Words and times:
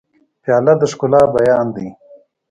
پیاله 0.43 0.73
د 0.79 0.83
ښکلا 0.91 1.21
بیان 1.35 1.67
دی. 1.75 1.87